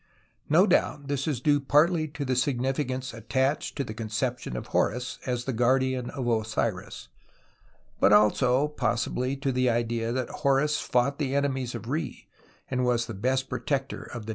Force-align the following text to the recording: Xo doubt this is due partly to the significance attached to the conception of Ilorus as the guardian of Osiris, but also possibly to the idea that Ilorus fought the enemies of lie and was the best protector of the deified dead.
Xo 0.49 0.67
doubt 0.67 1.07
this 1.09 1.27
is 1.27 1.41
due 1.41 1.59
partly 1.59 2.07
to 2.07 2.25
the 2.25 2.35
significance 2.35 3.13
attached 3.13 3.75
to 3.75 3.83
the 3.83 3.93
conception 3.93 4.57
of 4.57 4.67
Ilorus 4.69 5.19
as 5.27 5.43
the 5.45 5.53
guardian 5.53 6.09
of 6.09 6.27
Osiris, 6.27 7.09
but 7.99 8.11
also 8.11 8.67
possibly 8.67 9.35
to 9.37 9.51
the 9.51 9.69
idea 9.69 10.11
that 10.11 10.29
Ilorus 10.29 10.81
fought 10.81 11.19
the 11.19 11.35
enemies 11.35 11.75
of 11.75 11.85
lie 11.85 12.25
and 12.67 12.83
was 12.83 13.05
the 13.05 13.13
best 13.13 13.47
protector 13.47 14.01
of 14.01 14.21
the 14.21 14.21
deified 14.21 14.25
dead. 14.25 14.29